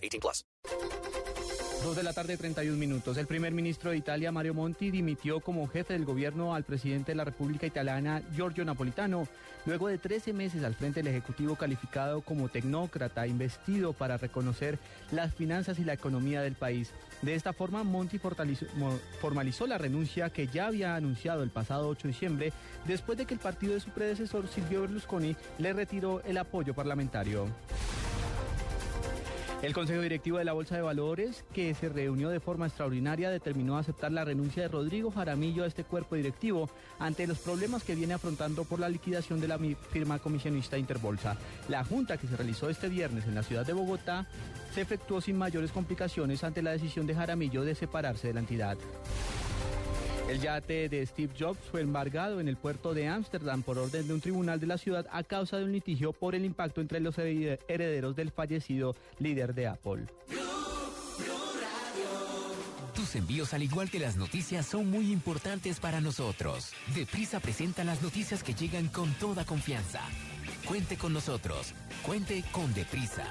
[0.00, 0.44] 18 plus.
[1.82, 3.16] Dos de la tarde, 31 minutos.
[3.16, 7.16] El primer ministro de Italia, Mario Monti, dimitió como jefe del gobierno al presidente de
[7.16, 9.26] la República Italiana, Giorgio Napolitano,
[9.64, 14.78] luego de 13 meses al frente del Ejecutivo calificado como tecnócrata, investido para reconocer
[15.10, 16.92] las finanzas y la economía del país.
[17.22, 22.12] De esta forma, Monti formalizó la renuncia que ya había anunciado el pasado 8 de
[22.12, 22.52] diciembre,
[22.86, 27.48] después de que el partido de su predecesor, Silvio Berlusconi, le retiró el apoyo parlamentario.
[29.62, 33.76] El Consejo Directivo de la Bolsa de Valores, que se reunió de forma extraordinaria, determinó
[33.76, 38.14] aceptar la renuncia de Rodrigo Jaramillo a este cuerpo directivo ante los problemas que viene
[38.14, 41.36] afrontando por la liquidación de la firma comisionista Interbolsa.
[41.68, 44.26] La junta que se realizó este viernes en la ciudad de Bogotá
[44.74, 48.78] se efectuó sin mayores complicaciones ante la decisión de Jaramillo de separarse de la entidad.
[50.30, 54.14] El yate de Steve Jobs fue embargado en el puerto de Ámsterdam por orden de
[54.14, 57.18] un tribunal de la ciudad a causa de un litigio por el impacto entre los
[57.18, 60.04] herederos del fallecido líder de Apple.
[62.94, 66.74] Tus envíos, al igual que las noticias, son muy importantes para nosotros.
[66.94, 70.00] Deprisa presenta las noticias que llegan con toda confianza.
[70.64, 71.74] Cuente con nosotros.
[72.06, 73.24] Cuente con Deprisa.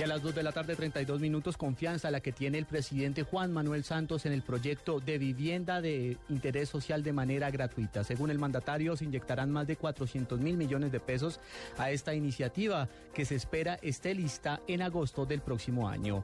[0.00, 3.22] Y a las 2 de la tarde, 32 minutos, confianza la que tiene el presidente
[3.22, 8.02] Juan Manuel Santos en el proyecto de vivienda de interés social de manera gratuita.
[8.02, 11.38] Según el mandatario, se inyectarán más de 400 mil millones de pesos
[11.76, 16.18] a esta iniciativa que se espera esté lista en agosto del próximo año.